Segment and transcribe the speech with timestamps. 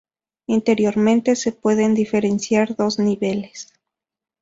[0.47, 3.71] Interiormente se pueden diferenciar dos niveles.